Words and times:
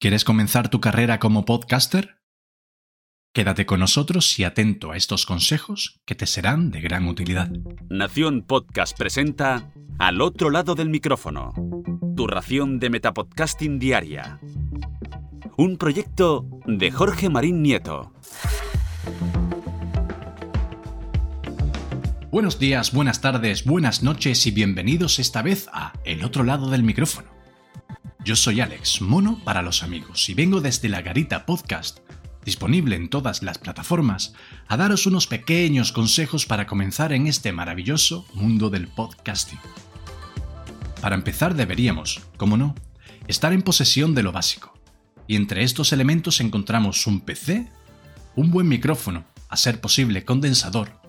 ¿Quieres 0.00 0.24
comenzar 0.24 0.68
tu 0.68 0.80
carrera 0.80 1.18
como 1.18 1.44
podcaster? 1.44 2.20
Quédate 3.34 3.66
con 3.66 3.80
nosotros 3.80 4.38
y 4.38 4.44
atento 4.44 4.92
a 4.92 4.96
estos 4.96 5.26
consejos 5.26 6.00
que 6.06 6.14
te 6.14 6.26
serán 6.26 6.70
de 6.70 6.80
gran 6.80 7.08
utilidad. 7.08 7.50
Nación 7.90 8.44
Podcast 8.46 8.96
presenta 8.96 9.72
Al 9.98 10.20
otro 10.20 10.50
lado 10.50 10.76
del 10.76 10.88
micrófono, 10.88 11.52
tu 12.14 12.28
ración 12.28 12.78
de 12.78 12.90
Metapodcasting 12.90 13.80
diaria. 13.80 14.38
Un 15.56 15.76
proyecto 15.78 16.46
de 16.64 16.92
Jorge 16.92 17.28
Marín 17.28 17.60
Nieto. 17.60 18.12
Buenos 22.30 22.60
días, 22.60 22.92
buenas 22.92 23.20
tardes, 23.20 23.64
buenas 23.64 24.04
noches 24.04 24.46
y 24.46 24.52
bienvenidos 24.52 25.18
esta 25.18 25.42
vez 25.42 25.68
a 25.72 25.92
El 26.04 26.22
otro 26.22 26.44
lado 26.44 26.70
del 26.70 26.84
micrófono 26.84 27.37
yo 28.28 28.36
soy 28.36 28.60
Alex, 28.60 29.00
mono 29.00 29.40
para 29.42 29.62
los 29.62 29.82
amigos, 29.82 30.28
y 30.28 30.34
vengo 30.34 30.60
desde 30.60 30.90
la 30.90 31.00
Garita 31.00 31.46
Podcast, 31.46 32.00
disponible 32.44 32.94
en 32.94 33.08
todas 33.08 33.42
las 33.42 33.56
plataformas, 33.56 34.34
a 34.66 34.76
daros 34.76 35.06
unos 35.06 35.26
pequeños 35.26 35.92
consejos 35.92 36.44
para 36.44 36.66
comenzar 36.66 37.14
en 37.14 37.26
este 37.26 37.52
maravilloso 37.52 38.26
mundo 38.34 38.68
del 38.68 38.86
podcasting. 38.86 39.58
Para 41.00 41.14
empezar 41.14 41.54
deberíamos, 41.54 42.20
como 42.36 42.58
no, 42.58 42.74
estar 43.28 43.54
en 43.54 43.62
posesión 43.62 44.14
de 44.14 44.22
lo 44.22 44.30
básico. 44.30 44.78
Y 45.26 45.34
entre 45.34 45.62
estos 45.62 45.94
elementos 45.94 46.42
encontramos 46.42 47.06
un 47.06 47.22
PC, 47.22 47.66
un 48.36 48.50
buen 48.50 48.68
micrófono, 48.68 49.24
a 49.48 49.56
ser 49.56 49.80
posible 49.80 50.26
condensador, 50.26 51.00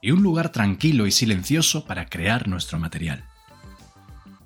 y 0.00 0.12
un 0.12 0.22
lugar 0.22 0.52
tranquilo 0.52 1.08
y 1.08 1.10
silencioso 1.10 1.84
para 1.84 2.06
crear 2.06 2.46
nuestro 2.46 2.78
material. 2.78 3.24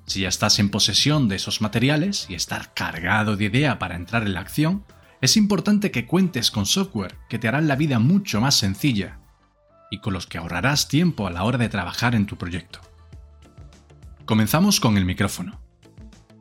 Si 0.06 0.20
ya 0.20 0.28
estás 0.28 0.58
en 0.58 0.70
posesión 0.70 1.28
de 1.28 1.36
esos 1.36 1.60
materiales 1.60 2.26
y 2.28 2.34
estar 2.34 2.74
cargado 2.74 3.36
de 3.36 3.46
idea 3.46 3.78
para 3.78 3.96
entrar 3.96 4.22
en 4.22 4.34
la 4.34 4.40
acción, 4.40 4.84
es 5.20 5.36
importante 5.36 5.90
que 5.90 6.06
cuentes 6.06 6.50
con 6.50 6.66
software 6.66 7.16
que 7.28 7.38
te 7.38 7.48
harán 7.48 7.66
la 7.66 7.76
vida 7.76 7.98
mucho 7.98 8.40
más 8.40 8.56
sencilla 8.56 9.20
y 9.90 9.98
con 9.98 10.12
los 10.12 10.26
que 10.26 10.38
ahorrarás 10.38 10.88
tiempo 10.88 11.26
a 11.26 11.30
la 11.30 11.44
hora 11.44 11.56
de 11.56 11.68
trabajar 11.68 12.14
en 12.14 12.26
tu 12.26 12.36
proyecto. 12.36 12.80
Comenzamos 14.26 14.80
con 14.80 14.98
el 14.98 15.04
micrófono. 15.04 15.60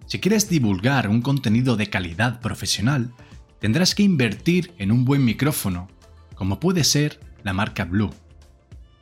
Si 0.08 0.20
quieres 0.20 0.50
divulgar 0.50 1.08
un 1.08 1.22
contenido 1.22 1.78
de 1.78 1.90
calidad 1.90 2.42
profesional, 2.42 3.14
tendrás 3.59 3.96
que 3.96 4.04
invertir 4.04 4.74
en 4.78 4.92
un 4.92 5.06
buen 5.06 5.24
micrófono, 5.24 5.88
como 6.36 6.59
puede 6.59 6.84
ser 6.84 7.20
la 7.44 7.54
marca 7.54 7.86
Blue, 7.86 8.14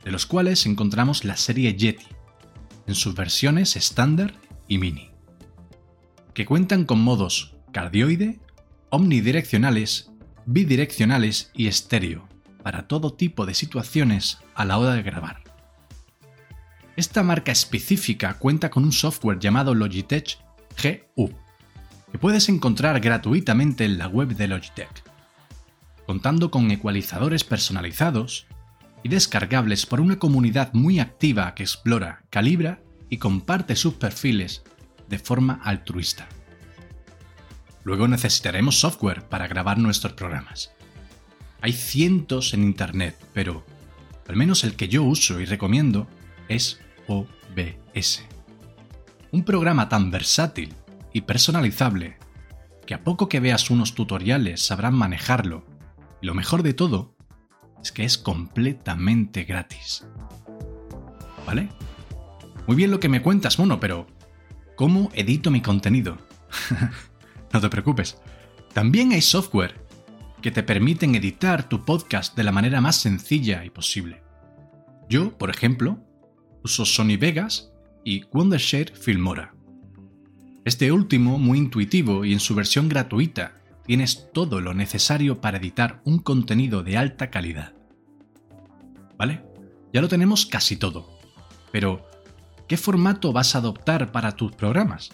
de 0.04 0.12
los 0.12 0.26
cuales 0.26 0.64
encontramos 0.66 1.24
la 1.24 1.36
serie 1.36 1.74
Yeti, 1.74 2.06
en 2.86 2.94
sus 2.94 3.14
versiones 3.14 3.76
estándar 3.76 4.34
Mini, 4.78 5.10
que 6.34 6.46
cuentan 6.46 6.84
con 6.84 7.00
modos 7.00 7.54
cardioide, 7.72 8.40
omnidireccionales, 8.90 10.10
bidireccionales 10.46 11.50
y 11.54 11.66
estéreo 11.66 12.28
para 12.62 12.86
todo 12.86 13.14
tipo 13.14 13.46
de 13.46 13.54
situaciones 13.54 14.38
a 14.54 14.64
la 14.64 14.78
hora 14.78 14.94
de 14.94 15.02
grabar. 15.02 15.42
Esta 16.96 17.22
marca 17.22 17.52
específica 17.52 18.34
cuenta 18.34 18.70
con 18.70 18.84
un 18.84 18.92
software 18.92 19.38
llamado 19.38 19.74
Logitech 19.74 20.38
GU, 21.16 21.30
que 22.10 22.18
puedes 22.18 22.48
encontrar 22.48 23.00
gratuitamente 23.00 23.84
en 23.84 23.96
la 23.96 24.08
web 24.08 24.36
de 24.36 24.48
Logitech, 24.48 25.02
contando 26.06 26.50
con 26.50 26.70
ecualizadores 26.70 27.44
personalizados 27.44 28.46
y 29.02 29.08
descargables 29.08 29.86
por 29.86 30.00
una 30.00 30.18
comunidad 30.18 30.74
muy 30.74 31.00
activa 31.00 31.54
que 31.54 31.62
explora, 31.62 32.24
calibra 32.28 32.81
y 33.12 33.18
comparte 33.18 33.76
sus 33.76 33.92
perfiles 33.92 34.62
de 35.06 35.18
forma 35.18 35.60
altruista. 35.62 36.30
Luego 37.84 38.08
necesitaremos 38.08 38.80
software 38.80 39.28
para 39.28 39.48
grabar 39.48 39.76
nuestros 39.76 40.14
programas. 40.14 40.72
Hay 41.60 41.74
cientos 41.74 42.54
en 42.54 42.62
Internet, 42.62 43.14
pero 43.34 43.66
al 44.26 44.36
menos 44.36 44.64
el 44.64 44.76
que 44.76 44.88
yo 44.88 45.02
uso 45.02 45.40
y 45.40 45.44
recomiendo 45.44 46.06
es 46.48 46.80
OBS. 47.06 48.24
Un 49.30 49.44
programa 49.44 49.90
tan 49.90 50.10
versátil 50.10 50.72
y 51.12 51.20
personalizable 51.20 52.16
que 52.86 52.94
a 52.94 53.04
poco 53.04 53.28
que 53.28 53.40
veas 53.40 53.68
unos 53.68 53.94
tutoriales 53.94 54.64
sabrán 54.64 54.94
manejarlo. 54.94 55.66
Y 56.22 56.26
lo 56.28 56.32
mejor 56.32 56.62
de 56.62 56.72
todo 56.72 57.14
es 57.82 57.92
que 57.92 58.04
es 58.04 58.16
completamente 58.16 59.44
gratis. 59.44 60.06
¿Vale? 61.46 61.68
Muy 62.66 62.76
bien 62.76 62.90
lo 62.90 63.00
que 63.00 63.08
me 63.08 63.22
cuentas, 63.22 63.58
mono, 63.58 63.80
pero 63.80 64.06
¿cómo 64.76 65.10
edito 65.14 65.50
mi 65.50 65.60
contenido? 65.60 66.18
no 67.52 67.60
te 67.60 67.68
preocupes. 67.68 68.18
También 68.72 69.12
hay 69.12 69.20
software 69.20 69.84
que 70.40 70.50
te 70.50 70.62
permiten 70.62 71.14
editar 71.14 71.68
tu 71.68 71.84
podcast 71.84 72.36
de 72.36 72.44
la 72.44 72.52
manera 72.52 72.80
más 72.80 72.96
sencilla 72.96 73.64
y 73.64 73.70
posible. 73.70 74.22
Yo, 75.08 75.36
por 75.36 75.50
ejemplo, 75.50 75.98
uso 76.62 76.84
Sony 76.84 77.16
Vegas 77.18 77.72
y 78.04 78.24
Wondershare 78.32 78.92
Filmora. 78.96 79.54
Este 80.64 80.92
último, 80.92 81.38
muy 81.38 81.58
intuitivo 81.58 82.24
y 82.24 82.32
en 82.32 82.40
su 82.40 82.54
versión 82.54 82.88
gratuita, 82.88 83.54
tienes 83.84 84.30
todo 84.32 84.60
lo 84.60 84.74
necesario 84.74 85.40
para 85.40 85.58
editar 85.58 86.00
un 86.04 86.20
contenido 86.20 86.82
de 86.82 86.96
alta 86.96 87.30
calidad. 87.30 87.74
¿Vale? 89.18 89.42
Ya 89.92 90.00
lo 90.00 90.08
tenemos 90.08 90.46
casi 90.46 90.76
todo. 90.76 91.18
Pero, 91.72 92.06
¿Qué 92.72 92.78
formato 92.78 93.34
vas 93.34 93.54
a 93.54 93.58
adoptar 93.58 94.12
para 94.12 94.34
tus 94.34 94.52
programas? 94.52 95.10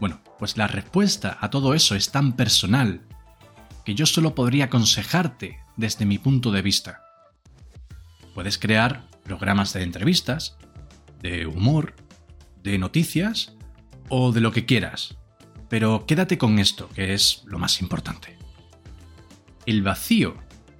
Bueno, 0.00 0.20
pues 0.36 0.56
la 0.56 0.66
respuesta 0.66 1.38
a 1.40 1.48
todo 1.48 1.74
eso 1.74 1.94
es 1.94 2.10
tan 2.10 2.32
personal 2.32 3.02
que 3.84 3.94
yo 3.94 4.04
solo 4.04 4.34
podría 4.34 4.64
aconsejarte 4.64 5.60
desde 5.76 6.06
mi 6.06 6.18
punto 6.18 6.50
de 6.50 6.60
vista. 6.60 7.04
Puedes 8.34 8.58
crear 8.58 9.06
programas 9.22 9.72
de 9.74 9.84
entrevistas, 9.84 10.56
de 11.22 11.46
humor, 11.46 11.94
de 12.64 12.78
noticias 12.78 13.54
o 14.08 14.32
de 14.32 14.40
lo 14.40 14.50
que 14.50 14.66
quieras, 14.66 15.18
pero 15.68 16.04
quédate 16.04 16.36
con 16.36 16.58
esto, 16.58 16.88
que 16.88 17.14
es 17.14 17.44
lo 17.46 17.60
más 17.60 17.80
importante. 17.80 18.36
El 19.66 19.84
vacío 19.84 20.34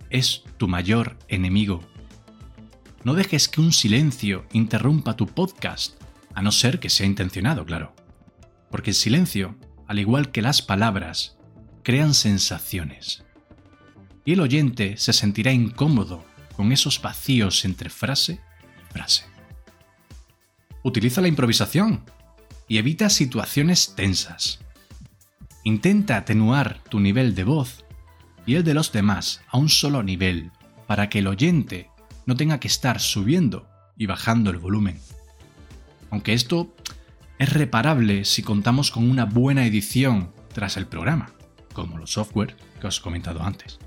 es 0.09 0.43
tu 0.57 0.67
mayor 0.67 1.17
enemigo 1.29 1.81
no 3.03 3.15
dejes 3.15 3.49
que 3.49 3.61
un 3.61 3.73
silencio 3.73 4.47
interrumpa 4.53 5.17
tu 5.17 5.27
podcast, 5.27 6.01
a 6.35 6.43
no 6.43 6.53
ser 6.53 6.81
que 6.81 6.91
sea 6.91 7.07
intencionado, 7.07 7.65
claro. 7.65 7.95
Porque 8.71 8.91
el 8.91 8.97
silencio, 8.97 9.57
al 9.87 9.99
igual 9.99 10.31
que 10.31 10.43
las 10.43 10.63
palabras, 10.63 11.39
crean 11.83 12.15
sensaciones. 12.15 13.25
Y 14.25 14.35
el 14.35 14.41
oyente 14.41 14.97
se 14.97 15.13
sentirá 15.13 15.53
incómodo 15.53 16.25
con 16.57 16.73
esos 16.73 17.01
vacíos 17.01 17.65
entre 17.65 17.91
frase 17.91 18.41
y 18.79 18.93
frase. 18.93 19.25
Utiliza 20.83 21.21
la 21.21 21.29
improvisación 21.29 22.05
y 22.69 22.79
evita 22.79 23.09
situaciones 23.09 23.95
tensas. 23.97 24.61
Intenta 25.65 26.17
atenuar 26.17 26.83
tu 26.85 27.01
nivel 27.01 27.35
de 27.35 27.45
voz 27.45 27.85
y 28.47 28.55
el 28.55 28.65
de 28.65 28.75
los 28.75 28.93
demás 28.93 29.41
a 29.49 29.59
un 29.59 29.69
solo 29.69 30.03
nivel 30.03 30.53
para 30.87 31.09
que 31.09 31.19
el 31.21 31.27
oyente 31.27 31.90
no 32.31 32.37
tenga 32.37 32.61
que 32.61 32.69
estar 32.69 33.01
subiendo 33.01 33.67
y 33.97 34.07
bajando 34.07 34.53
el 34.53 34.59
volumen. 34.59 35.01
Aunque 36.11 36.33
esto 36.33 36.73
es 37.41 37.53
reparable 37.53 38.25
si 38.25 38.45
contamos 38.45 38.93
con 38.93 39.11
una 39.11 39.25
buena 39.25 39.67
edición 39.67 40.33
tras 40.55 40.77
el 40.77 40.87
programa, 40.87 41.33
como 41.73 41.99
los 41.99 42.13
software 42.13 42.55
que 42.81 42.87
os 42.87 43.01
he 43.01 43.03
comentado 43.03 43.43
antes. 43.43 43.81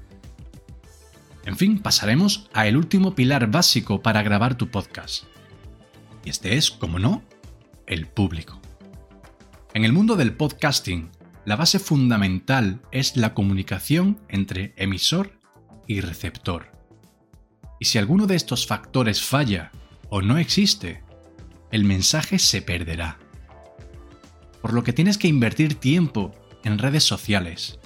En 1.46 1.56
fin, 1.56 1.80
pasaremos 1.80 2.50
a 2.54 2.68
el 2.68 2.76
último 2.76 3.16
pilar 3.16 3.50
básico 3.50 4.02
para 4.02 4.24
grabar 4.24 4.58
tu 4.58 4.68
podcast. 4.70 5.24
Y 6.26 6.30
este 6.30 6.58
es, 6.58 6.70
como 6.70 7.00
no, 7.00 7.24
el 7.88 8.08
público. 8.08 8.60
En 9.74 9.86
el 9.86 9.94
mundo 9.94 10.18
del 10.18 10.36
podcasting, 10.36 11.12
la 11.46 11.56
base 11.56 11.80
fundamental 11.80 12.82
es 12.92 13.16
la 13.16 13.34
comunicación 13.34 14.20
entre 14.28 14.74
emisor 14.76 15.32
y 15.88 16.02
receptor. 16.02 16.73
Y 17.84 17.86
si 17.86 17.98
alguno 17.98 18.28
de 18.28 18.38
estos 18.38 18.66
factores 18.66 19.22
falla 19.22 19.70
o 20.10 20.22
no 20.22 20.38
existe, 20.38 21.04
el 21.70 21.84
mensaje 21.84 22.40
se 22.40 22.62
perderá. 22.62 23.20
Por 24.62 24.72
lo 24.72 24.86
que 24.86 24.94
tienes 24.94 25.18
que 25.18 25.28
invertir 25.28 25.76
tiempo 25.76 26.34
en 26.64 26.78
redes 26.78 27.04
sociales. 27.04 27.82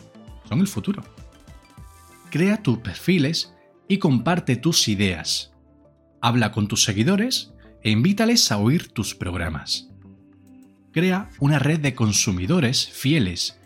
Son 0.47 0.59
el 0.59 0.67
futuro. 0.67 1.03
Crea 2.29 2.61
tus 2.61 2.77
perfiles 2.77 3.55
y 3.87 3.97
comparte 3.97 4.55
tus 4.55 4.87
ideas. 4.87 5.51
Habla 6.21 6.51
con 6.51 6.67
tus 6.67 6.83
seguidores 6.83 7.55
e 7.81 7.89
invítales 7.89 8.51
a 8.51 8.59
oír 8.59 8.89
tus 8.89 9.15
programas. 9.15 9.89
Crea 10.91 11.31
una 11.39 11.57
red 11.57 11.79
de 11.79 11.95
consumidores 11.95 12.87
fieles 12.87 13.59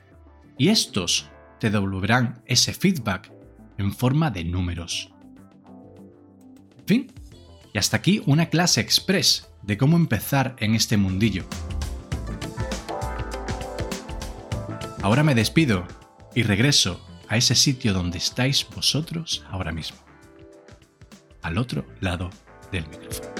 y 0.57 0.69
estos 0.69 1.29
te 1.59 1.69
devolverán 1.69 2.41
ese 2.45 2.71
feedback 2.71 3.33
en 3.77 3.91
forma 3.91 4.31
de 4.31 4.45
números. 4.45 5.11
Y 6.91 7.77
hasta 7.77 7.97
aquí 7.97 8.21
una 8.25 8.49
clase 8.49 8.81
express 8.81 9.49
de 9.61 9.77
cómo 9.77 9.97
empezar 9.97 10.55
en 10.59 10.75
este 10.75 10.97
mundillo. 10.97 11.45
Ahora 15.01 15.23
me 15.23 15.33
despido 15.33 15.87
y 16.35 16.43
regreso 16.43 17.01
a 17.27 17.37
ese 17.37 17.55
sitio 17.55 17.93
donde 17.93 18.17
estáis 18.17 18.67
vosotros 18.75 19.43
ahora 19.49 19.71
mismo, 19.71 19.97
al 21.41 21.57
otro 21.57 21.85
lado 22.01 22.29
del 22.71 22.87
micrófono. 22.87 23.31